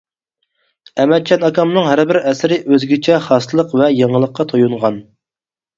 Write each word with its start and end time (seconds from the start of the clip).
ئەمەتجان 1.03 1.45
ئاكامنىڭ 1.49 1.87
ھەربىر 1.89 2.19
ئەسىرى 2.23 2.59
ئۆزگىچە 2.65 3.21
خاسلىق 3.29 3.81
ۋە 3.83 3.95
يېڭىلىققا 4.01 4.53
تويۇنغان. 4.55 5.03